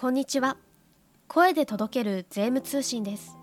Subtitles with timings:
[0.00, 0.56] こんにちは。
[1.26, 3.36] 声で届ける税務通信です。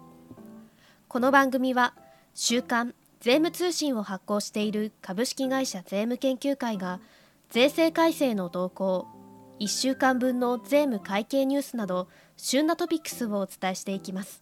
[1.09, 1.93] この番組は
[2.33, 7.01] 週刊税務通信を発行している株式会社税務研究会が
[7.49, 9.05] 税制改正の動向
[9.59, 12.07] 1週間分の税務会計ニュースなど
[12.37, 14.41] 旬なトピックスをお伝えしていきます。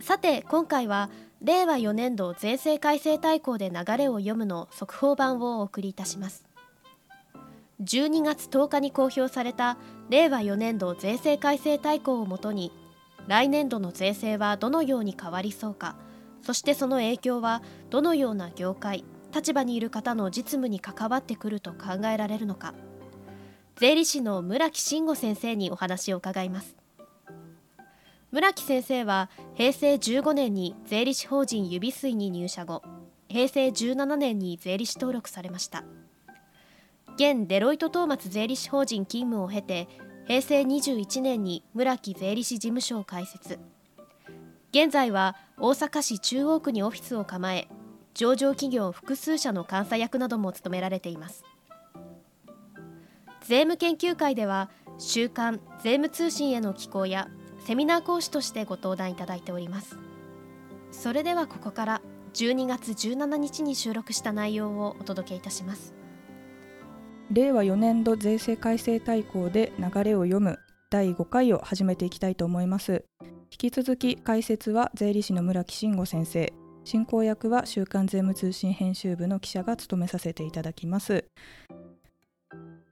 [0.00, 1.10] さて今回は
[1.42, 6.55] 令和4年度税制改正大綱で流れを読むの速報版をお送りいたします。
[7.82, 9.76] 12月10日に公表された
[10.08, 12.72] 令和4年度税制改正大綱をもとに
[13.26, 15.96] 来年度の税制はどのように変わりそうか
[16.42, 19.04] そしてその影響はどのような業界
[19.36, 22.74] 立場にいる方の実務に関わってくると考えられるのか。
[23.76, 26.74] 税理士の村木慎吾先生にお話を伺います。
[28.32, 32.82] 村木先生は平成15年に税理士法人指水に入社後
[33.28, 35.84] 平成17年に税理士登録されました。
[37.16, 39.88] 現デロイトトーマツ税理士法人勤務を経て
[40.26, 43.58] 平成21年に村木税理士事務所を開設。
[44.70, 47.68] 現在は大阪市中央区にオフィスを構え
[48.12, 51.42] 上場企業複数社の監査役なども務められています。
[53.40, 57.28] 税務研究会では週刊税務通信への寄稿や
[57.60, 59.98] セミナー講師としてご登壇いただいております。
[60.90, 62.02] それではここから
[62.34, 65.94] 12月17日に収録した内容をお届けいたします。
[67.30, 70.58] 令和4年度税制改正大綱で流れを読む
[70.90, 73.04] 第5回を始めていきたいと思います。
[73.50, 76.52] 引き続き解説は税理士の村木慎吾先生。
[76.86, 81.24] 進行役は週刊税務通信編集部の記者が務めさせていただきます、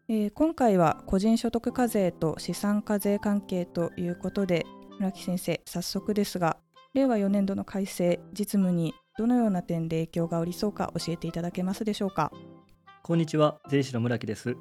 [0.09, 4.67] えー、今回は個人所得課税と資産課税関係ということで
[4.99, 6.57] 村木先生早速ですが
[6.95, 12.33] 令和4年度の改正実務にどのような点で影響がありそうか教えていただけますでしょうか。
[13.07, 14.57] こんにちは、税理士の村木です。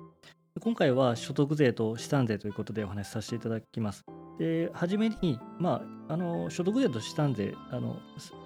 [0.60, 4.04] 今回は所得税と資産税ということでお話しさせていただきます。
[4.38, 7.96] で、初めに、まあ、あの所得税と資産税あの、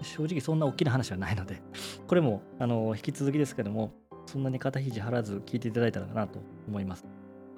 [0.03, 1.63] 正直そんな大きな話はないので、
[2.07, 3.91] これもあの引き続きですけども、
[4.27, 7.03] そんなに肩肘張らず聞いていただいたらなと思います。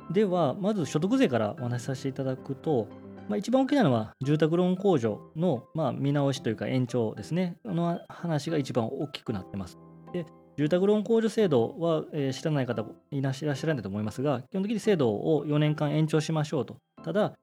[0.09, 2.87] では、まず所得税からお話しさせていただくと、
[3.27, 9.77] まあ、一番大きなのは住宅ローン控除の、まあ、見直しというか延長ですね、の話が一番大きくなってます。
[10.13, 10.25] で
[10.59, 16.75] 住宅ローン控除制度は、えー、知らない方いらっしゃらないと思いますが、基本的に制度を4年間延長しましょうと。
[17.01, 17.33] ただ、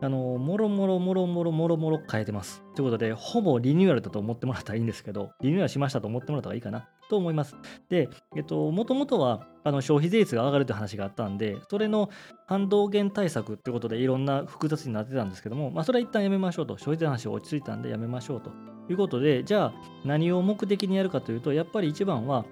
[0.00, 2.62] あのもろもろもろもろもろもろ変えてます。
[2.74, 7.54] ということで、ほぼリニューアルだと思ってもらったらいいんですけど、リニューアルしましたと思ってもらった方がいいかなと思います。
[7.90, 12.08] で、えっと、もともとはあの消費税率が上がるという話があったんで、それの
[12.46, 16.78] 反動減対策ということでいろんな複雑になってたんですけども、まあ、それは一旦やめましょうと。
[16.78, 18.50] 消費税の話が落ち着いたんでやめましょうと
[18.88, 19.72] いうことで、じゃあ
[20.04, 22.44] 何を目的にやるかというと、やっぱり一番は、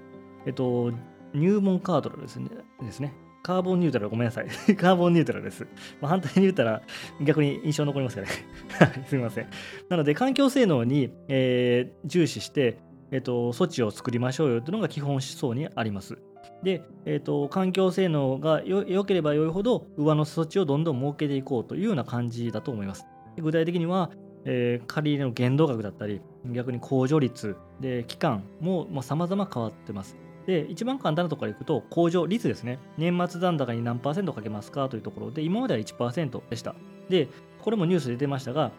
[0.46, 0.92] えっと、
[1.34, 2.50] 入門カードですね。
[2.82, 4.46] ですねカーボンニュートラル、ごめんなさい。
[4.76, 5.66] カーボンニュートラルです。
[6.00, 6.82] まあ、反対に言ったら
[7.20, 8.30] 逆に印象残りますよね。
[9.06, 9.48] すみません。
[9.88, 12.78] なので、環境性能に、えー、重視して、
[13.10, 16.18] えっと、措置を作りましょうよというのが基本思想にあります。
[16.62, 23.06] で、えっと、環境性能が良ければ良いほど上の措置をどんどん設けていこうというような感じだと思います。
[23.36, 24.10] 具体的には、
[24.44, 30.16] えー、借り入れの限度額だったり、逆に控除率、で期間もさまざ、ま変わってます。
[30.46, 32.78] で、一番簡単なところからいくと、控除率ですね。
[32.98, 36.74] 年末残高に何パーセントかけますかというところで、今までは1%でした。
[37.08, 37.28] で、
[37.60, 38.72] これもニュース出てましたが、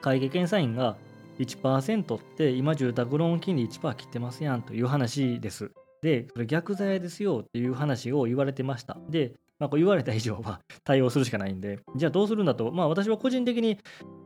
[0.00, 0.96] 会計検査院が
[1.38, 5.70] 1%って今住宅ローン金利1%切ってますやんという話です。
[6.02, 8.96] で、それ逆剤ですよっていう話を言われてました。
[9.08, 13.78] で、まあ、こう言われた以上は 対応するしかないんで、じゃあどうするんだと、まあ私は個人的に、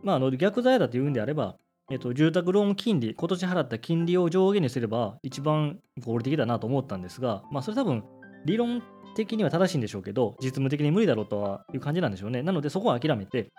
[0.03, 1.57] まあ、あの逆剤だと言うんであれば、
[1.93, 8.03] えっと、住宅ローン金利、今年払った金利を上限にすれば一番合理的だなと思ったんですが、まあ、それ多分
[8.47, 8.83] 理論
[9.15, 12.43] 的には正しいんでしょうけど、実務的に無理だろうとはいう感じなんでしょうね。
[12.43, 13.53] なので、そこは諦めて、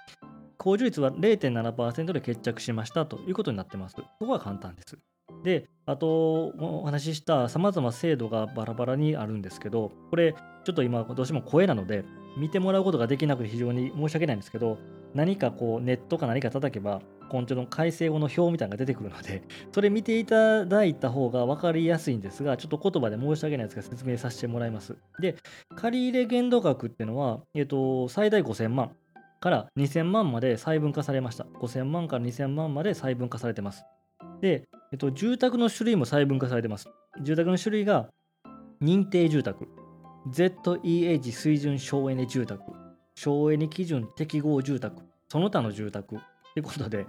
[0.57, 3.97] 控除率は0.7%で決着しましたということになってます。
[3.97, 4.97] そこは簡単です。
[5.43, 10.33] で、あと、お話ししたさまざま制度がバラバラにあるんですけど、これ、
[10.63, 12.05] ちょっと今、どうしても声なので、
[12.37, 14.77] 見てもらうことができなくて非常に申し訳ないんですけど、
[15.13, 24.95] 何かこう、ネットか何か叩けば、今週の改正後の表みたいなのが出てくるので、それ見ていただいた方が分かりやすいんですが、ちょっと言葉で申し訳ないですが説明させてもらいます。
[25.19, 25.35] で、
[25.75, 28.91] 借入限度額っていうのは、えっと、最大5000万
[29.39, 31.43] から2000万まで細分化されました。
[31.43, 33.83] 5000万から2000万まで細分化されてます。
[34.43, 36.89] で、えっと、住宅の種類も細分化されてます。
[37.21, 38.09] 住宅の種類が
[38.81, 39.69] 認定住宅、
[40.29, 42.61] ZEH 水準省エネ住宅、
[43.15, 46.21] 省エネ基準適合住宅、その他の住宅と
[46.57, 47.05] いうことで、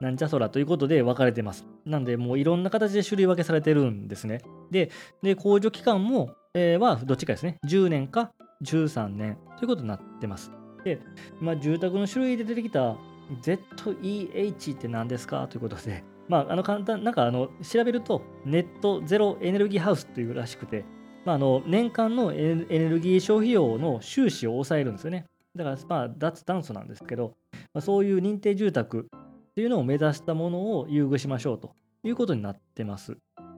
[0.00, 1.66] なんじゃそらということで分かれてます。
[1.84, 4.42] なんで、もういろんな形で種類分けされてるんですね。
[4.70, 4.92] で、
[5.24, 7.56] で控除期間も、えー、はどっちかですね。
[7.66, 8.30] 10年か
[8.62, 10.52] 13年ということになってます。
[10.84, 11.00] で、
[11.40, 12.96] まあ、住宅の種類で出てきた
[13.42, 15.48] ZEH って何ですか？
[15.48, 20.84] ということで、まあ、あの簡単、なんかあの調べると、ネットゼロエネルギーハウスというらしくて、
[21.24, 25.26] まあ、あの年間のエネルギー消費量の収支を抑えるんですよね。
[25.54, 27.34] だから、まあ、脱炭素なんですけど、
[27.72, 31.72] まあ、そういう認定住宅っていうのを目指したものを優遇しましょうと
[32.04, 33.16] いうことになってます。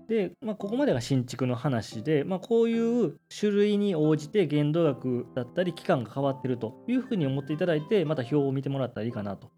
[0.09, 9.51] で、まあ、ここまでが新築の話で、まあ、こういう種類に応じて限度額だったり期間が変わってるというふうに思っていただいて、また表を見てもらったらいいかなと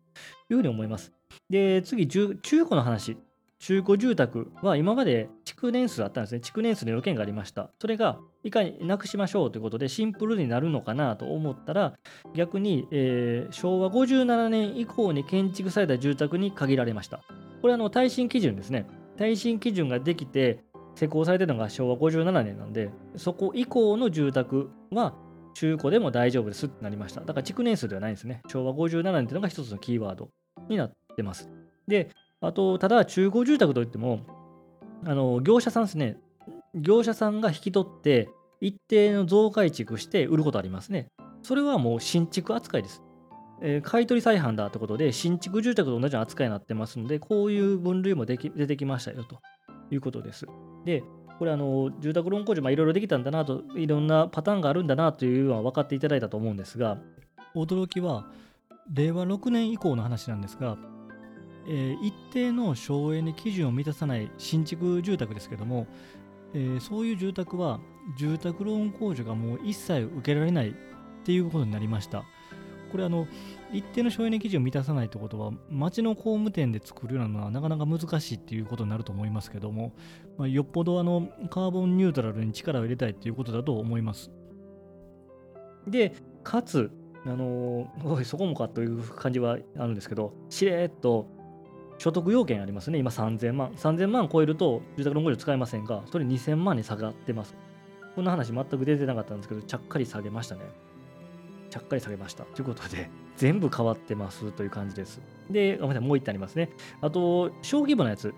[0.51, 1.13] いうふうに思います。
[1.49, 3.17] で、次、中古の話。
[3.61, 6.41] 中古住宅は今まで築年数あったんですね。
[6.41, 7.71] 築年数の要件がありました。
[7.79, 11.93] それがいかになくしましょうということでシンプルになるのかなと思ったら
[12.35, 17.19] 逆に、えー、昭和57年以降に建築された住宅に限られました。
[17.61, 18.87] これはあの耐震基準ですね。
[19.19, 25.15] 耐震基準ができて施工されてるのが昭和57年なんでそこ以降の住宅は
[25.53, 27.21] 中古でも大丈夫ですってなりました。
[27.21, 28.41] だから築年数ではないんですね。
[28.49, 30.31] 昭和57年っていうのが一つのキーワード
[30.71, 31.51] になってます。
[31.87, 34.21] で、あと、ただ中古住宅といっても、
[35.05, 36.17] あの業者さんですね。
[36.75, 38.31] 業者さんが引き取って、
[38.61, 41.09] 一定の増改築して売ることありますね。
[41.43, 43.03] それはもう新築扱いです。
[43.63, 49.41] えー、買取再販だってことで、新築住宅と同じ扱いになってますので、こういう分類もでき出てきましたよと
[49.91, 50.47] いうことです。
[50.85, 51.03] で、
[51.39, 56.99] これあの、住宅ローン控除、いろいろできたんだなと、いろんなパターンがあるんだなというのは分かっていただいたと思うんですが、
[57.55, 58.31] 驚きは、
[58.93, 60.77] 令和6年以降の話なんですが、
[61.73, 65.87] えー、一定の省エネ基準を満たさない新築住宅ですけども、
[66.53, 67.79] えー、そういう住宅は
[68.19, 70.75] 住宅ローン控除がもう一切受けられないっ
[71.25, 72.25] ていうことになりました。
[72.91, 73.29] これあの
[73.73, 79.93] 一定の省エネ基準を満たさないってことは町の工務店で作るようなのはなかなか難しいっていうことになると思いますけども、
[80.37, 84.33] まあ、よっぽどあのカーボンニュートラルに力を入れたいっていうことだと思います。
[85.87, 86.91] で、かつ、
[87.25, 87.89] あの、
[88.25, 91.29] そこもかという感じはあるんですけど、しれっと
[92.01, 93.73] 所得要件ありますね、今3000万。
[93.73, 97.55] 3000万超えると住宅ローン控除使えませんが、それ2000万に下がってます。
[98.15, 100.63] こんな話全く出てなかったんですけど、ちゃっかり下げましたね。
[101.69, 102.45] ちゃっかり下げました。
[102.45, 105.21] ということで、全部変わってますという感じです。
[105.51, 106.71] で、ごめんなさい、もう一点ありますね。
[107.03, 108.33] あと、小規模なやつ。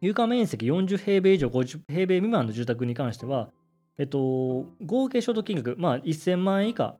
[0.00, 3.50] 床面積40平米以上50平米未満の住宅に関しては、
[3.98, 6.96] えっと、合計所得金額、まあ、1000万円以下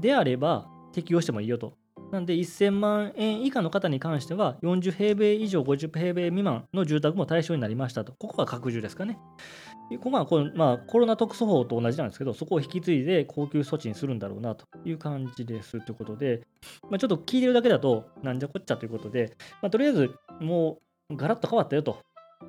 [0.00, 1.74] であれば適用してもいいよと
[2.10, 8.12] なんで1000万円以下の方に関しては40平米以上50平米未満の住宅も対象になりましたと。
[8.18, 9.18] ここが拡充ですかね。
[9.98, 16.42] ここはこ、まあ、コロナ特措法と同じなんですけど、そこを引き継いで恒久措置にするんだろうなという感じですということで、
[16.88, 20.10] まあ、ちょっと聞いてるだけだと、なんじゃこっちゃということで、まあ、とりあえず
[20.40, 20.78] も
[21.10, 21.98] うガラッと変わったよと。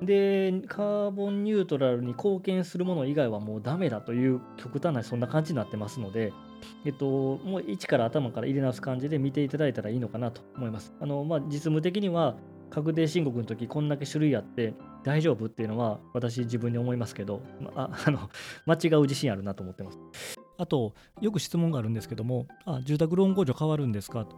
[0.00, 6.32] で、カーボンニュートラルに貢献するもの以外はもうダメだという極端なそんな感じになってますので、
[6.84, 10.92] えっと、もう一から頭から入れ直す感じで見ていただいたらいいのかなと思います。
[11.00, 12.36] あの、まあ、実務的には、
[12.70, 14.72] 確定申告の時こんだけ種類あって
[15.04, 17.42] 大丈夫っていうのは私自分に思いますけど、
[17.76, 18.30] あ あの
[18.64, 19.98] 間違う自信あるなと思ってます。
[20.56, 24.24] あと、よく質問があるんですけども、あ住宅ローン控除変わるんですか？
[24.24, 24.36] と。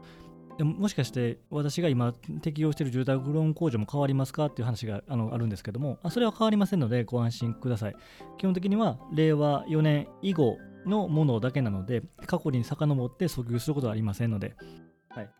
[0.62, 2.12] ももしかして私が今
[2.42, 7.96] 適用している住宅ローン控除も変わりますかっていう話があのあるんですけどもあそれは変わりませんのでご安心ください
[8.38, 10.56] 基本的には令和4年以後
[10.86, 14.54] のものだけなので、過去に遡って訴求することはありませんので。
[15.08, 15.30] はい、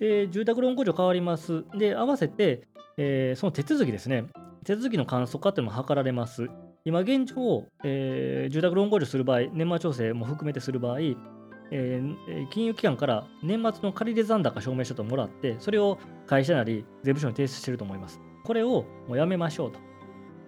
[0.00, 1.64] で住宅ローン控除変わります。
[1.78, 4.24] で、合わせて、えー、その手続きですね。
[4.64, 6.48] 手続きの簡素化というのも図られます。
[6.84, 10.98] 今現状、えー、住宅ローン控除する場合、年末調整も含めてする場合、
[11.76, 18.20] えー、金融機関から年末の借入残高証明書ともらって、それを会社なり税務署に提出してると思います。
[18.44, 19.80] これをもうやめましょうと。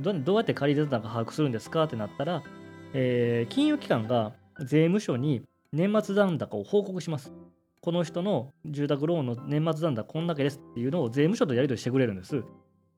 [0.00, 2.44] どうやって借入残高把握するんですかってなったら、
[2.92, 5.42] えー、金融機関が税務署に
[5.72, 7.32] 年末残高を報告します。
[7.80, 12.44] この人の住宅ローンの年末残高こんだけですっていうのを税務署とやり取りしてくれるんです。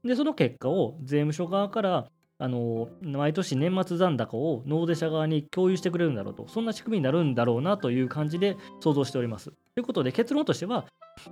[0.04, 2.08] で、その結果を税務署側から
[2.40, 9.50] あの毎年年末残高を納税者側に共有してくれるんだろうと、そんな仕組みになるんだろうなという感じで想像しております。
[9.50, 10.86] ということで結論としては、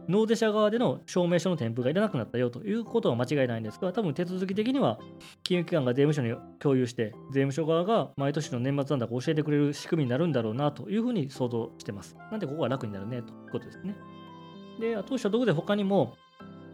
[0.08, 4.98] 納税者側での証明書の添付がいらなくなったよということは間違いないんですが、多分手続き的には
[5.44, 12.16] 金融機関が税務署に共有して、税務署側が毎年の年末残高を教えてくれる仕組みになるんだろうなというふうに想像してます。
[12.32, 13.96] なんでここが楽になるねということですね。
[14.80, 16.14] で、あと所得税他にも、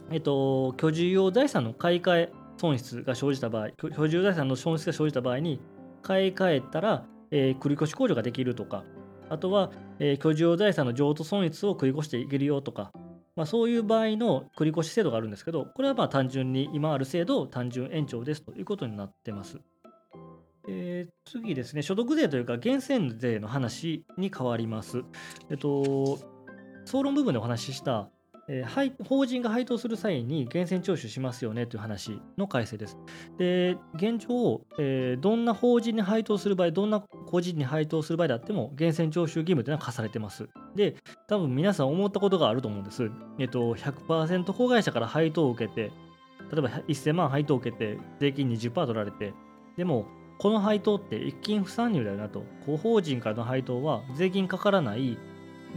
[0.09, 5.59] えっと、居住用財産の買い替え損失が生じた場合、居住財産の損失が生じた場合に、
[6.01, 8.83] 買い替えたら、えー、繰越控除ができるとか、
[9.29, 12.91] あとは、えー、居住財産の譲渡損失を繰り越していけるよとか、
[13.35, 19.59] まあ、そういう場合の繰り越し制度があるんですけど、これはまあ単純に今ある制度を単純延長ですということになってます。
[20.67, 25.03] えー、次ですね、所得税というか、源泉税の話に変わります。
[25.49, 26.19] えっと、
[26.85, 28.09] 総論部分でお話しした
[28.47, 32.97] えー、法人が配当する際に源泉徴収しますよねという話の改正です。
[33.37, 40.49] で、現状、えー、どんな法人に配当する場合、どんな個人に配当する場合であっても、源泉徴収義務というのは課されてます。
[40.75, 40.95] で、
[41.27, 43.09] 多分皆さん思ったことがあると思うんです。
[43.39, 45.91] えっと、100%子会社から配当を受けて、
[46.51, 49.33] 例えば1000万配当を受けて、税金20%取られて、
[49.77, 50.05] でも、
[50.39, 55.17] この配当って一金不参入だよなと、個法人からの配当は税金かからない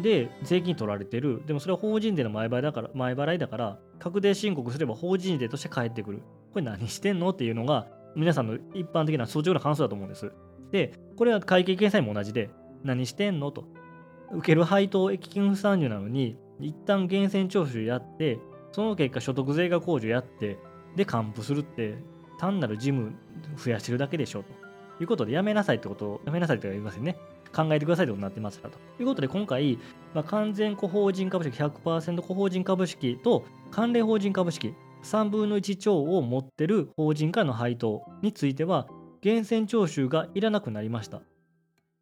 [0.02, 1.42] で税金取られてる。
[1.46, 6.22] でもそれは法人税の前払いだから前払いだから確定申告すれば法人税として返ってくる。
[6.52, 10.32] これ何してんのっていうのが皆さんの一般的な率直な感想だと思うんです。
[10.70, 12.50] でこれは会計検査院も同じで
[12.82, 13.64] 何してんのと。
[14.32, 18.40] 受ける配当益金不参入なのに一旦源泉徴収やって
[18.72, 20.58] その結果所得税が控除やって
[20.96, 21.94] で還付するって
[22.38, 23.12] 単なる事務
[23.56, 24.66] 増やしてるだけでしょと。
[24.98, 27.16] いうことでやめなさいってことをやめなさいって言いますよね。
[27.56, 29.78] 考えてくださいということになってますかということで今回、
[30.12, 38.86] まあ、完全個法人株式100%個法人株式と関連法人株式3分の1超を持ってる法人からの配当については
[39.22, 41.22] 源泉徴収がいらなくなりました。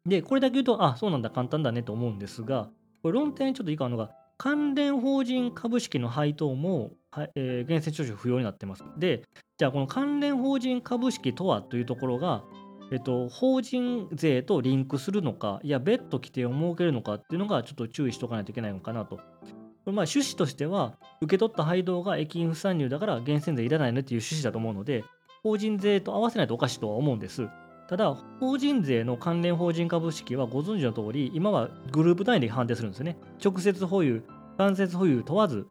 [0.05, 2.69] で、これだけ言うと、あ、そうなんだ、簡単だねと思うんですが、
[3.01, 8.83] これ論点ちょっといかのが、関連法人株式の配当も、はえー、源泉徴収不要になってます。
[8.97, 9.23] で、
[9.57, 12.43] じゃあこの関連法人株式とはというところが、
[12.91, 19.17] えっと、法人税とリンクするのか、いや、別途規定を設けるのかっていうのがちょっと注意しとかないといけないのかなと。
[19.17, 25.03] まあ趣旨としては、受け取った配当が駅員不参入だから源泉税いらないねっていう趣旨だと思うので、
[25.43, 27.47] 法人税と合わせないとおかしいとは思うんです。
[27.87, 33.17] ただ、法人税の関連法人株式はご存知の通り、今はグループ単位で判定するんですね。
[33.43, 34.23] 直接保有、
[34.57, 35.67] 間接保有問わず、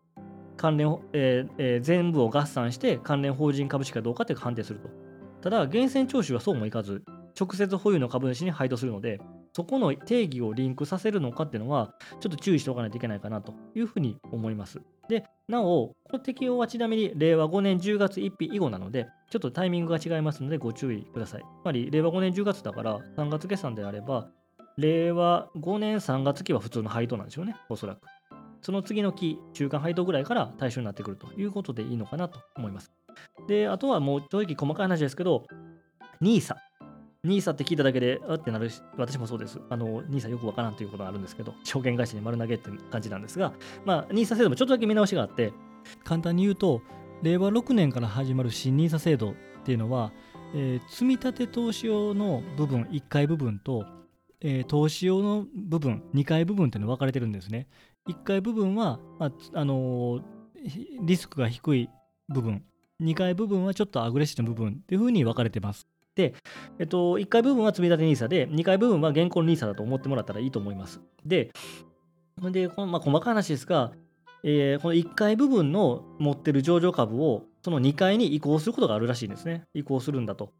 [0.56, 5.03] 関連、えーえー、全部を合算して関連法人株式かどうかって判定すると。
[5.44, 7.04] ただ、源泉徴収はそうもいかず、
[7.38, 9.20] 直接保有の株主に配当するので、
[9.52, 14.80] そこの定義をリンクさせるのかっていうのは、ちょっと注意しておかないといけないかなというふうに思います。
[15.06, 21.42] で、なお、この適用はちなみに令和5年10月1日以後なので、ちょっとタイミングが違いますのでご注意ください。
[21.42, 24.30] つまり、令和5年10月だから3月決算であれば、
[24.78, 28.00] 令和5年3月期は普通の配当なんでしょうね、おそらく。
[28.62, 32.94] その次の期、中間配当ぐらいから対象になってくるということでいいのかなと思います。
[33.48, 35.46] で、あとはもう正直細かい話ですけど、
[36.20, 36.56] NISA。
[37.24, 39.58] NISA って聞いただけで、あってなるし、私もそうです。
[39.70, 43.52] あの、NISA よくわからんということがあるんですけど、証券会社に丸投げって感じなんですが、
[43.84, 45.52] まあ、NISA 制度もちょっとだけ見直しがあって、
[46.04, 46.82] 簡単に言うと、
[47.22, 50.12] 令和6年から始まる新 NISA 制度っていうのは、
[50.54, 53.86] えー、積立投資用の部分、1階部分と、
[54.40, 57.66] えー、投資用の部分、2階部分っていうの分かれてるんですね。
[58.08, 60.22] 1階部分は、まああのー、
[61.02, 61.90] リスクが低い
[62.28, 62.62] 部分
[63.02, 65.86] 2階部分はちょっとアグレッシブな部分っていう風に分かれてます。
[66.14, 66.34] で、
[66.78, 71.00] えっと、1階部分は積み立て NISA で、2階部分は現行の NISA だと思ってもらったらいいと思います。
[71.26, 71.50] で、
[72.50, 73.92] でこのまあ、細かい話ですが、
[74.42, 79.64] えー、この1階部分の持ってる上場株をその2階に移行することがあるらしいんですね。
[79.74, 80.52] 移行するんだと。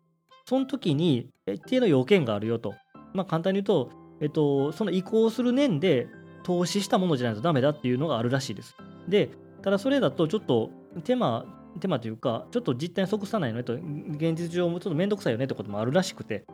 [0.47, 2.75] その時に一定の要件があるよと。
[3.13, 6.09] まあ、簡単に言うと、えっと、その移行する年で
[6.43, 8.77] 投資したものじゃないとダメだっていうのがあるらしいです。
[9.09, 9.31] で、
[9.63, 10.71] ただそれだとちょっと
[11.05, 11.45] 手間
[11.81, 16.45] 手間というか、ちょっと実態に即さないよねと、現実上もちょっとめんどくさいよねってこともあるらしくて、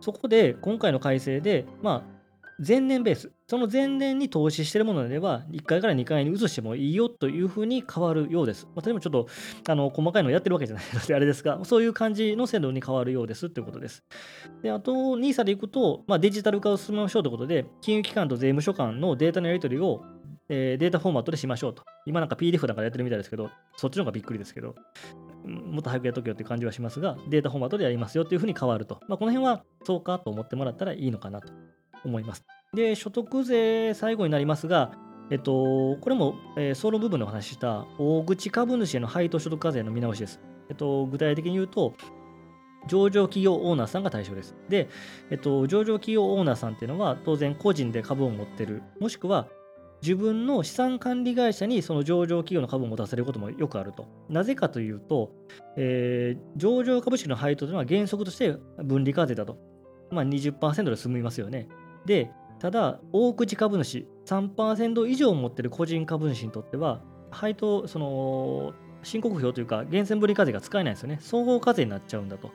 [0.00, 2.20] そこで今回の改正で、まあ、
[2.66, 8.66] 前年ベース、その前年に投資しているものであれば、1回から2回に移してもいいよというふうに変わるようです。
[8.76, 9.28] まあ、例えばちょっと
[9.66, 14.04] あの細かいのをやってるわけじゃないのであれですが、そういう感じの制度に変わるようですということです。
[14.62, 20.02] で、あと、NISA でいくと、まあ、デジタル化を進めましょうということで、金融機関と税務署間のデータのやり取りを
[20.52, 21.84] えー、データフォーマットでしましょうと。
[22.06, 24.74] 今なんか PDF だからやってるみたいですけど、そっちの方がびっくりですけど、
[25.44, 29.00] もっと早くやっとけよって感じはしますが、データフォーマットでやりますよっていうふうに変わると。
[29.06, 31.52] まあ、この辺はそうかと思ってもらったらいいのかなと
[32.04, 32.44] 思います。
[32.74, 34.92] で、所得税最後になりますが、
[35.30, 40.40] えっと、これも、えー、総論部分でお話しした大口株主への配当所得課税の見直しです。
[40.68, 41.94] えっと、具体的に言うと、
[42.88, 44.56] 上場企業オーナーさんが対象です。
[44.68, 44.88] で、
[45.30, 49.48] えっと、上場企業オーナーさんっていうのは、当然個人で株を持ってる、もしくは
[50.02, 54.06] 自分の資産管理会社にその上場企業の株を持たせることもよくあると。
[54.28, 55.32] なぜかというと、
[55.76, 59.58] えー、上場株式の配当というのは原則として分離課税だと。
[60.10, 61.68] まあ20%で済みますよね。
[62.06, 71.18] で、ただ、大口株主3%以上持っている個人株主にとっては、配当、その、申告表というか、源泉分離課税が使えないんですよね。
[71.20, 72.50] 総合課税になっちゃうんだと。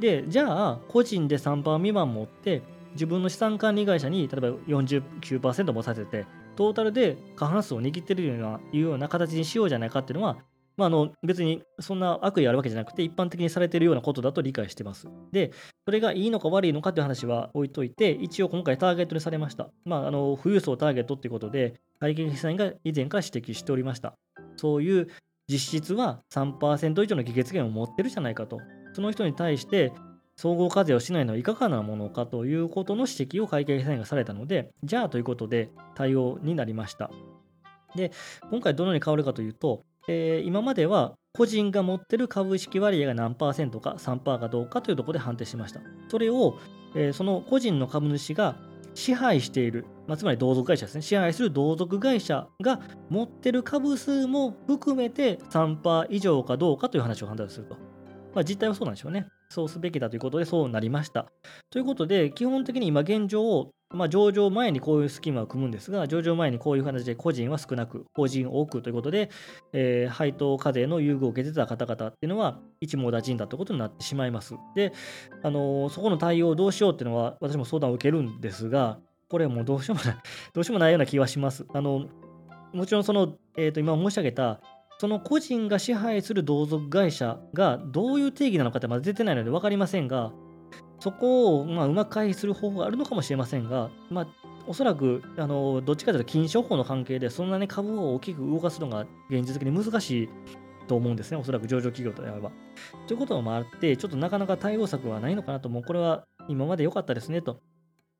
[0.00, 2.62] で、じゃあ、個人で3%未満持って、
[2.94, 10.38] 自分の資産管理会社に例えば49%持たせてトータルで過半数を握ってるようないうような形にしようじゃないかっていうのは
[10.76, 15.06] まあ、あの別にそんな悪意あるわけじゃなくて、一般的にされているようなことだと理解してます。
[15.30, 15.52] で、
[15.84, 19.70] それがいいのか悪いのかという話は置いといて、一応今回ターゲットにされました。
[19.84, 24.14] まあ、あの富裕層ターゲットということで、会計さんが以前から指摘しておりました。
[24.56, 25.08] そういう
[25.48, 28.58] 実質は3%以上の議決権を持ってるじゃないかと。
[28.94, 29.92] その人に対して
[30.36, 37.10] 総合課税をしないのはいかがなものかということの指摘を会計士さんがされたので、じゃあということで対応になりました。
[37.94, 38.12] で、
[38.50, 45.80] 今回どのように変わるかというと、えー、今までは個人が持ってる株式割合が何パーセントか3%かどうかというところで判定しました。
[46.08, 46.58] それを、
[46.94, 48.56] えー、その個人の株主が
[48.94, 57.76] 支配している、まあ、つまり同族会社ですね、支配する同族会社が持ってる株数も含めて3%以上かどうかという話を判断すると。
[58.34, 59.26] まあ、実態はそうなんでしょうね。
[59.52, 61.26] そうすべきだということで、そうなりました。
[61.70, 69.28] ということで、基本的に今現状、まあ、上場前にこういうスキームを組むんですが、上場前にこういう形で個人は少なく、法人多くということで、
[69.74, 74.54] えー、配当課税の優遇を受けてた方々っていうのは、一網打尽だということになってしまいます。
[74.74, 74.94] で、
[75.42, 80.16] あのー、そこの対応をどうしようっていうのは、私も相談を受けるんですが、これはもうどうしようもない、
[80.54, 81.66] どうしようもないような気はします。
[81.74, 82.06] あの
[82.72, 84.60] もちろんその、えー、と今申し上げた
[85.02, 90.30] その個人が支配する同族会社がどういう定義なのかってまだ出てないので分かりませんが、
[91.00, 94.26] そこをまあうまく回避する方法があるのかもしれませんが、まあ、
[94.68, 100.28] おそらくあのどっちかというと禁止法の関係でそんなに株を大きく動かすのが現実的に難しい
[100.86, 102.52] と思うんですね、おそらく上場企業とあれば。
[103.08, 107.58] ということもあって、ちょっとなかなか対応策はないのかなと、もうこれは今まで良かったですねと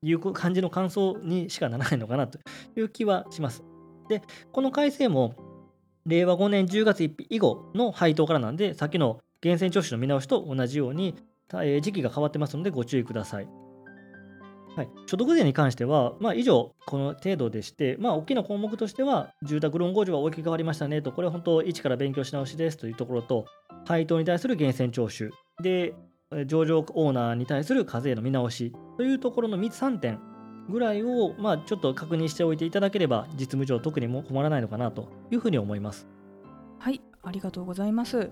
[0.01, 2.39] いう感じの感想にしかならないのかなと
[2.75, 3.63] いう気はします。
[4.09, 4.21] で、
[4.51, 5.35] この改正も
[6.05, 11.15] 令和5年10月1日以後の配当からなんで、さっきの源泉徴収の見直しと同じように、
[11.53, 13.47] えー、時期が変わってますのでご注意ください。
[14.75, 23.45] はい、所得税に関しては、まあ、以上、この程度でして、まあ、大きな項目としては、住宅ローン控除は大きく変わりましたねと、これは本当、一から勉強し直しですというところと、
[23.85, 25.29] 配当に対する源泉徴収、
[25.61, 25.93] で、
[26.47, 28.73] 上場オーナーに対する課税の見直し。
[28.97, 30.19] というところの3点。
[30.69, 36.07] ぐらいを、まあ、ちょっと確認しておいていただければ、実務上特にも困らないのかなというふうに思います。
[36.79, 38.29] はい、ありがとうございます。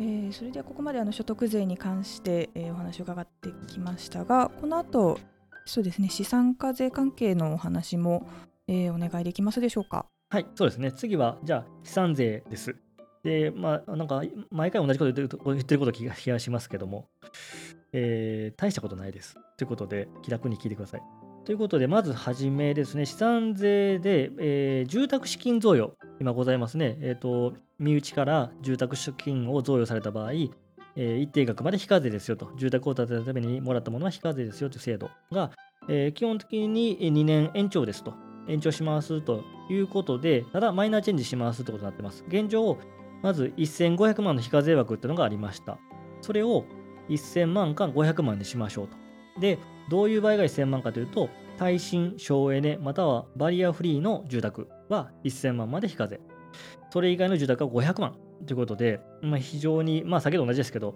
[0.00, 5.18] えー、それではここまであの所得税に関して、えー、お話を伺ってきましたが、この後
[5.64, 8.26] そうですね資産課税関係のお話も、
[8.68, 10.06] えー、お願いできますでしょうか？
[10.30, 10.92] はい、そうですね。
[10.92, 12.76] 次はじゃあ資産税です。
[13.24, 17.08] で、まあ、なんか毎回同じこと言ってる言ってること気がしますけども、
[17.92, 19.34] えー、大したことないです。
[19.56, 21.02] ということで、気楽に聞いてください。
[21.48, 35.50] ということで、まずはじめですね、資産税で、えー、住宅資金贈与、今ございますね、えーと、身内から住宅資金を贈与された場合、えー、一定額まで非課税ですよと、住宅を建てるためにもらったものは非課税ですよという制度が、
[35.88, 38.12] えー、基本的に2年延長ですと、
[38.46, 42.26] 延長しますということで、ただマイナーチェンジしますということになっています。
[42.28, 42.76] 現状、
[43.22, 45.78] まず1500万の非課税枠っていうのがありました。
[46.20, 46.66] それを
[47.08, 48.98] 1000万か500万にしましょうと。
[49.40, 56.20] で、どういう場合が1000万かというと、耐震、省エネ、またはバリアフリーの住宅は1000万まで非課税。
[56.90, 60.94] それ以外の住宅は500万ということで、まあ、非常に、まあ、先ほど同じですけど、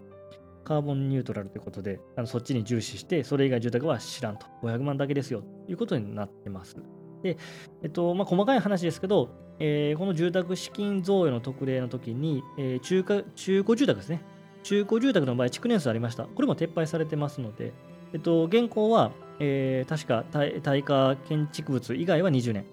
[0.64, 4.46] カーボンニュートラルということで、あのそっちに重視して、それ以外住宅は知らんと。
[4.62, 6.76] 500万だけですよということになってます。
[7.22, 7.36] で、
[7.82, 14.22] えっと、まあ、細かい話ですけど、えー、この住宅資金贈与の特例の時に、えー、中華中古住宅ですね。
[14.62, 16.24] 中古住宅の場合、築年数ありました。
[16.24, 17.72] これも撤廃されてますので、
[18.12, 20.24] えっと、現行は、えー、確か
[20.62, 22.64] 耐火建築物以外は20年。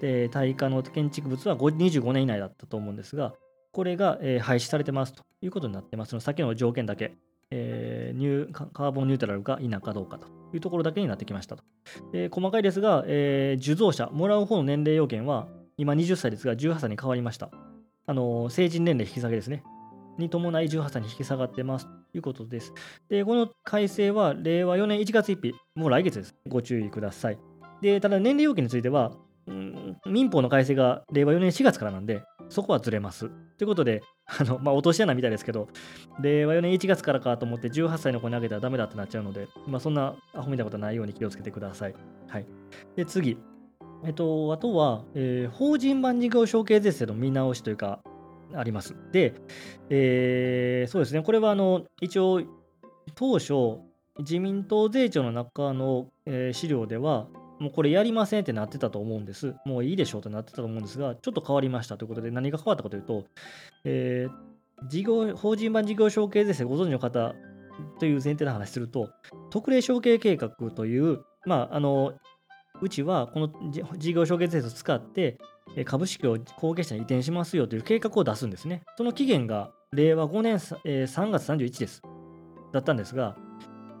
[0.00, 3.34] で、耐火の建築物は25年以内だったと思うんですが、
[3.72, 7.14] これが、えー、廃止されてますということになってますので、先の条件だけ、
[7.50, 11.64] えー、ニューカーボンニュートラルか否かどうかというところだけになってきましたと。
[12.30, 17.50] 細かいですが、えー、受贈者、もらう方の年齢要件は、今20歳ですが18歳に変わりました。
[18.08, 19.62] あの成人年齢引き下げですね。
[20.18, 22.72] に伴い18歳に引き下がってますということです。
[23.08, 26.34] で、この改正は令和4年1月1日、もう来月です。
[26.46, 27.38] ご注意ください。
[27.82, 29.12] で、ただ年齢要件については、
[29.46, 33.28] うん、民法の改正が令和4年4月からなんで、そこはずれます。
[33.58, 35.68] ということで、あの、まあ、落とし穴みたいですけど、
[36.20, 41.94] 令和4年1月からかと思って18歳の子にあげたらダメだってなっちゃうので、まあ、そんなアホみたいことないように気をつけてください。
[42.28, 42.46] はい。
[42.96, 43.38] で、次。
[44.04, 48.00] えっと、あとは、えー、法人版事業承継税制の見直しというか、
[48.54, 48.96] あります。
[49.12, 49.34] で、
[49.90, 52.42] えー、そうですね、これはあの一応、
[53.14, 53.80] 当初、
[54.18, 57.28] 自民党税調の中の、えー、資料では、
[57.58, 59.54] もうこれやりませんってなってたと思うんです。
[59.64, 63.24] もういいでしょうとなってたと思うんですが、ちょっと変わりましたということで、何が変わったかというと、
[63.84, 67.34] えー、事業法人版事業承継税制ご存知の方
[67.98, 69.10] という前提で話すると、
[69.50, 72.12] 特例承継計画という、まあ、あの、
[72.82, 73.50] うちはこの
[73.96, 75.38] 事業承継税制を使って
[75.84, 78.82] 株式を後継者に移転しますよという計画を出すんですね。
[78.96, 82.02] その期限が令和5年3月31です。
[82.72, 83.36] だったんですが、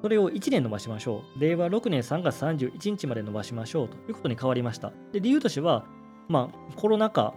[0.02, 1.40] それを1年延ばしましょう。
[1.40, 4.92] 令和6年3月31日まで延ばしましょうということに変わりました。
[5.12, 5.84] で理由としては、
[6.28, 7.34] まあ、コロナ禍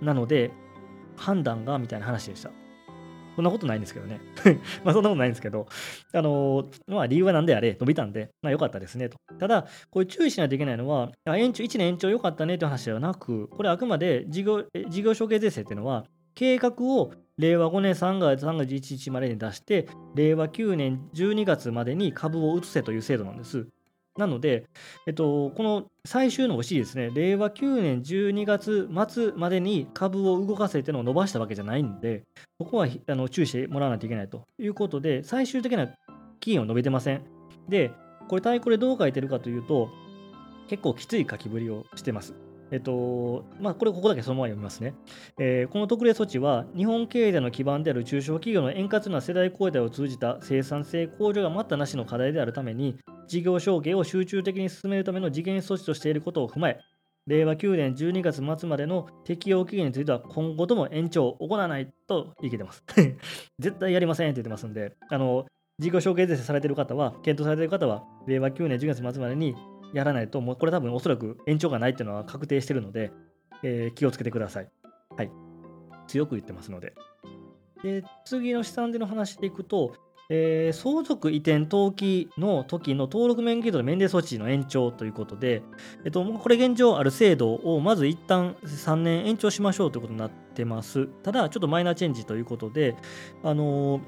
[0.00, 0.52] なので
[1.16, 2.50] 判断がみたいな話でした。
[3.36, 4.18] そんなことないんですけどね。
[4.82, 5.66] まあそんなことないんですけど、
[6.12, 9.18] あのー、まあ理由は何であれ、伸びたんで、まあ良かったですねと。
[9.38, 23.66] ただ、これ注意しないといけないのは、延長1年延長良かったねという話ではなく、これあくまで事業事業承継税制っていうのは、計画を令和5年3月3月1日までに出して、令和9年12月までに株を移せという制度なんです。
[24.16, 24.64] なので、
[25.06, 32.22] えっと、この最終の推しですね、令和9年12月末までに株を動かせてのを伸ばしたわけじゃないんで、
[32.58, 35.88] ここはあの注意してもらわないといけないということで、最終的な
[36.40, 37.22] 期限を述べてません。
[37.68, 37.90] で、
[38.28, 39.90] これ、太鼓でどう書いてるかというと、
[40.68, 42.45] 結構きつい書きぶりをしてます。
[42.70, 44.94] えっと、まあ、これここだけそのまま読みますね。
[45.38, 52.96] えー、この特例措置は、日本経済の基盤である中小企業の円滑な世代交代を通じた生産性向上が待ったなしの課題であるために、
[53.28, 56.80] 事業承継を集中的に進めるための次元措置としていることを踏まえ、
[57.26, 62.84] 令和9年12月末までの適用期限については今後とも延長を行わないと言い切ってます。
[63.58, 65.46] 絶対やりませんって言ってますんで、あの
[65.78, 69.54] 事業承継税制されている方は、検討されている方は、令和9年10月末までに
[69.92, 73.12] やらないと、もうこれ多分おそらく延長がないっていうのは確定してるので、
[73.62, 74.70] えー、気をつけてください。
[75.16, 75.30] はい。
[76.06, 76.94] 強く言ってますので。
[77.82, 79.94] で、次の資産での話でいくと、
[80.28, 85.62] えー、相続移転登記の時の登録免許度の免税措置の延長ということで、
[86.04, 91.06] えっと、これ現状ある制度をまず一旦3年延長しましょうということになってます。
[91.22, 92.96] ただ、ちょっとマイナーチェンジということで、
[93.44, 94.00] あのー、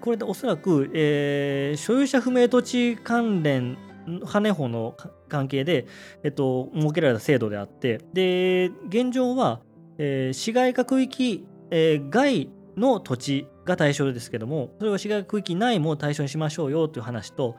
[0.00, 3.76] これでおそらく、えー、所有者不明土地関連
[4.24, 4.96] 羽法の
[5.28, 5.86] 関係で、
[6.22, 9.60] えっと、設けられた制度であって、で、現状は、
[9.98, 17.56] えー、市街化区域、えー、外の土地が対象ですけども、それを市街化区域内も対象にしましょうよという話と、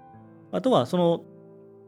[0.51, 1.23] あとはその、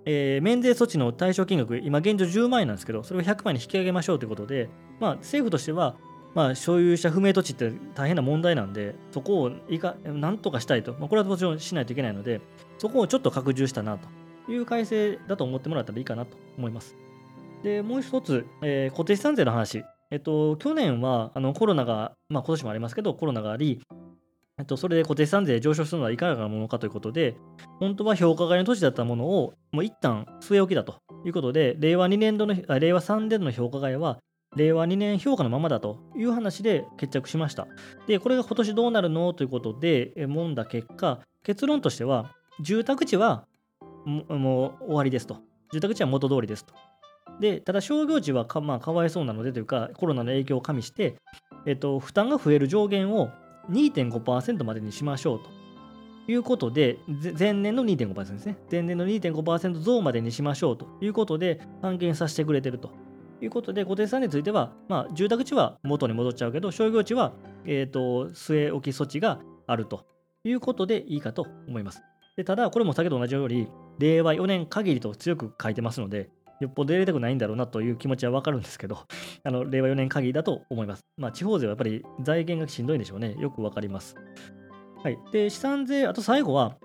[0.05, 5.95] えー、免税措置の対象金額、今現状10万円なんですけど、それを100万円に引き上げましょうということで、まあ、政府としては、
[6.35, 12.41] まあ、所有者不明土地って大変な問題なんで、そこをいかなんとかしたいと、まあ、これはもちろんしないといけないので、
[12.77, 14.09] そこをちょっと拡充したなと。
[14.47, 16.95] いう改正だと思ってもらったらいいかなと思います。
[17.63, 19.84] で、もう一つ、えー、固定資産税の話。
[20.12, 23.81] えっと、去年はあのコロナが、まあ今年もありますけど、コロナがあり、
[24.58, 27.36] えっと、それで固定資産税上昇するのはいかがなものかということで、
[27.79, 34.19] 本当は評価外の土地だったものを、もう一旦据え置きだということで、令和2年度の、あ令和3年度の評価外は、
[34.55, 37.67] 令和2年評価のままだという話で決着しました。
[38.08, 42.31] で、これが今年どうなるのということで、もんだ結果、結論としては、
[42.62, 43.45] 住宅地は
[44.05, 45.37] もう終わりですと。
[45.71, 46.73] 住宅地は元通りですと。
[47.39, 51.15] で、ただ商業地はか,、まあ、かわいそうなのでというか、コロナの影響を加味して、
[51.65, 53.29] えっと、負担が増える上限を
[53.69, 55.49] 2.5%までにしましょうと
[56.31, 56.97] いうことで、
[57.37, 58.57] 前年の2.5%ですね。
[58.71, 62.91] 前年の2.5%増までにしましょうということで、半減させてくれてると
[63.41, 67.33] いうことで、固定資産については、まあ、住宅地は元に戻っちゃうけど、商業地は、
[67.65, 70.05] えーと据え置き措置があると
[70.43, 72.03] いうことでいいかと思います。
[72.37, 73.67] でただ、これも先ほど同じように、
[73.97, 78.99] 令和4年限りと強く書いてますので、よっぽど入れたくないんだろうなという気持ちはわかるんですけど、
[79.43, 81.05] あの令和4年限りだと思います。
[81.17, 83.35] まあ、地方税はやっぱり財源がしんどいんでしょうね。
[83.39, 84.15] よくわかります。
[85.03, 85.17] はい。
[85.31, 86.77] で、資産税、あと最後は、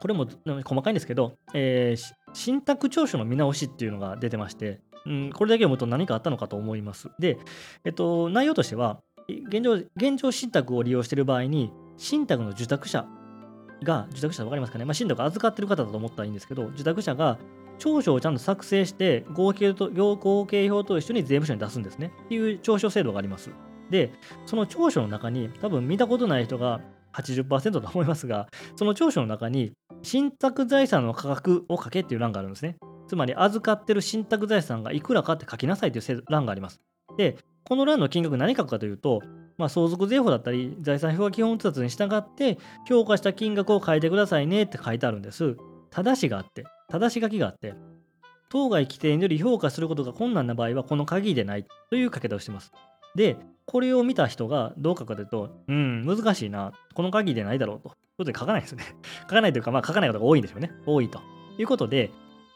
[0.00, 0.28] これも
[0.64, 7.10] 細かいんですけど、えー、信託調書の見直しっていうのが出てまして、うん、これだけ読むと何かあったのかと思います。
[7.18, 7.38] で、
[7.84, 9.00] えっと、内容としては、
[9.48, 13.06] 現状、現状信託を利用している場合に、信託の受託者
[13.82, 17.38] が、受託者分かりますかね、まあ、信託預かってる方だと思ったらいいんですけど、受託者が
[17.78, 22.12] 調書をちゃんと作成して合計と、合計表と一緒に税務署に出すんですね。
[22.24, 23.50] っていう調書制度があります。
[23.90, 24.12] で、
[24.46, 26.80] その調書の中に、多分見たことない人が
[27.14, 32.76] 80%だと思いますが、その調書の中に、信託財産の価格を書けっていう欄があるんですね。
[33.06, 36.80] つまり、預かってる信託財産がいくらかって書きなさいという欄があります。
[37.16, 39.22] で、この欄の金額何書くかというと、
[39.58, 45.56] まあ、相続税法だったり、財産評価基本通達に従って、評価した金額を書いてくださいねって書いてあるんです。
[45.90, 47.74] ただしがあって、ただし書きがあって、
[48.50, 52.72] 当該規定により評価することが困難な場合は、この鍵でないという書き方をしています。
[53.14, 57.90] で、これを見た人がどう書くかというと、うん、難しいな、この鍵でないだろうと。
[57.90, 58.84] ということで書かないですね。
[59.22, 60.72] 書かないというか、まあ書かないことが多いんでしょうね。
[60.86, 61.20] 多いと。
[61.58, 62.10] いうことで、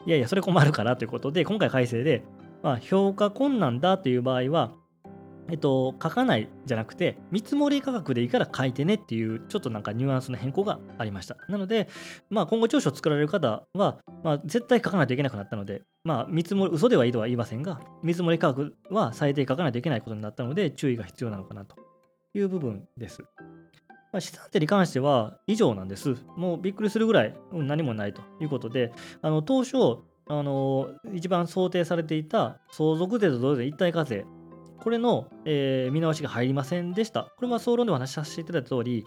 [0.05, 2.23] いやいや、それ困るからということで、今回改正で、
[2.61, 4.71] まあ、評価困難だという場合は、
[5.49, 11.37] えっと、書かないじゃなくて、見積もり価格でいいから書いてねっていう、ちょっとなんかニュアンスの変更がありました。
[11.49, 11.87] なので、
[12.29, 21.75] まあ、今後、調書を作られる方は、まあ、絶対書かないといけなくなったので、まあ、見積もり、嘘ではいいとは言いませんが、見積もり価格は最低書かないといけないことになったので、注意が必要なのかなと
[22.33, 23.23] いう部分です。
[24.13, 26.15] まあ、資産税に関しては以上なんです。
[26.37, 34.25] もうびっくりするぐらい、うん、何もないということで、あの当初、あの一番想定されていた相続税と同税一体課税
[34.79, 37.23] これの、えー、見直しが入りませんでした。
[37.37, 39.05] これは総論でお話しさせていただいた通り、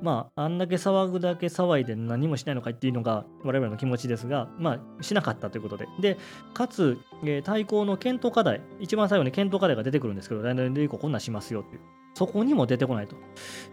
[0.00, 5.86] まあ、あんだけ騒ぐだけ騒いで何もしないのかっていうのが我々の気持ちですが、まあ、しなかったということで。
[6.00, 6.18] で、
[6.54, 11.80] かつ、えー、対抗の検討課題、一番最後に検討課題が出てくるんですけど、来年度以降こんなしますよっていう。
[12.14, 13.16] そこにも出てこないと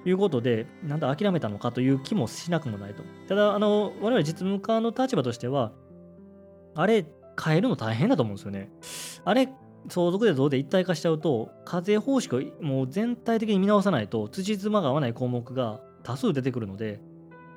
[0.05, 3.03] いうことで、なんだ諦めたのかという気もしなくもないと。
[3.27, 5.71] ただ、あの、我々実務家の立場としては、
[6.75, 7.05] あれ、
[7.41, 8.69] 変えるの大変だと思うんですよね。
[9.25, 9.49] あれ、
[9.87, 16.99] 相続税増で一体化しちゃうと、課税方式をもう全体的に見直さないと、辻褄が合わない項目が多数出てくるので、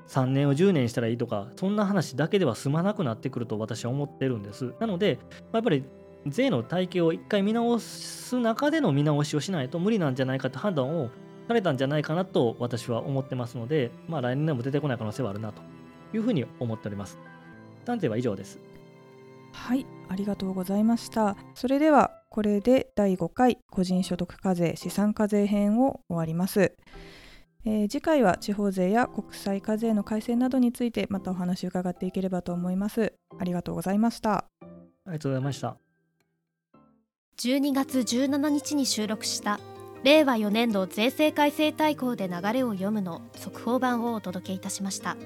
[0.09, 4.75] 3年を10年したらいいとか、そんな話だけでは済まなくなってくると私は思ってるんです。
[4.79, 5.19] なので、
[5.53, 5.85] やっぱり
[6.27, 11.11] 税の体系を一回見直す中での見直しをしないと無理なんじゃないかって判断を
[11.49, 15.63] されたんじゃないかなと私は思ってますので、まあ来年でも出てこない可能性はあるなと
[16.15, 17.19] いうふうに思っております。
[17.85, 18.73] 探偵は以上です。
[19.53, 26.73] はいありがとうございましたそれではこれで第5回個人所得課税資産課税編を終わります、
[27.67, 33.13] えー、次回は地方税や国際課税の改正などについてまたお話を伺っていければと思います。
[33.39, 34.33] ありがとうございました。
[34.35, 34.47] あ
[35.09, 35.77] りがとうございました。
[37.37, 39.61] 12月17日に収録した
[40.03, 45.19] 令和4年度税制改正大綱で流れを読むの速報版をお届けいたしました。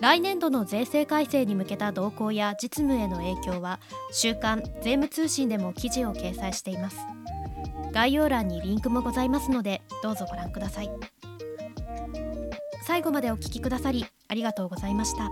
[0.00, 3.80] 来年度の税制改正に向けた動向や実務への影響は
[4.12, 6.98] 週刊税務通信でも記事を掲載しています。
[7.92, 10.90] 概要欄にリンクもございますのでどうぞご覧ください。
[12.86, 15.28] 最後までお聞きくださりありがとうございました。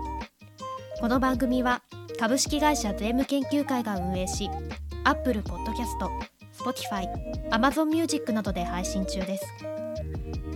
[0.99, 1.81] この番組は
[2.19, 4.49] 株式会社税務研究会が運営し
[5.05, 5.97] Apple Podcast、
[6.53, 7.07] Spotify、
[7.51, 9.45] Amazon Music などで配信中です。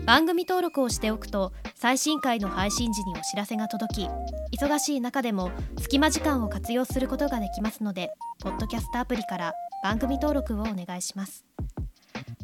[0.06, 4.10] 番組登録をしておくと最新回の配信時にお知らせが届き
[4.58, 8.10] 忙しい中でも隙間時間を活用することができますので
[8.42, 11.46] ポッドキャストアプリから番組登録をお願いします。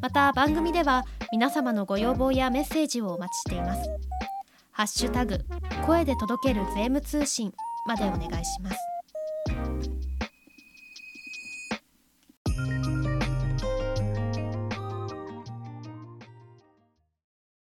[0.01, 3.89] また番組では皆様のご要望やメッセージをお待ちしています。
[4.71, 5.39] ハッシュタグ
[5.85, 7.51] 声で届ける税務通信
[7.87, 8.77] までお願いします。